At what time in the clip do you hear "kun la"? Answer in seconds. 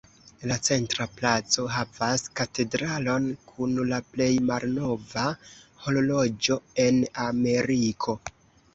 3.53-4.01